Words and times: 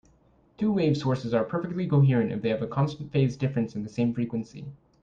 Two-wave 0.57 0.97
sources 0.97 1.31
are 1.31 1.43
perfectly 1.43 1.85
coherent 1.85 2.31
if 2.31 2.41
they 2.41 2.49
have 2.49 2.63
a 2.63 2.67
constant 2.67 3.11
phase 3.11 3.37
difference 3.37 3.75
and 3.75 3.85
the 3.85 3.89
same 3.89 4.15
frequency. 4.15 4.65